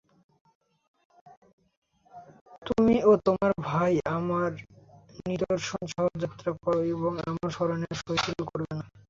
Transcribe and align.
তুমি 2.65 2.95
ও 3.03 3.21
তোমার 3.25 3.51
ভাই 3.65 3.93
আমার 4.15 4.51
নিদর্শনসহ 5.25 6.03
যাত্রা 6.23 6.51
কর 6.59 6.75
এবং 6.93 7.11
আমার 7.25 7.49
স্মরণে 7.55 7.87
শৈথিল্য 7.99 8.41
করবে 8.49 8.71
না। 8.71 8.85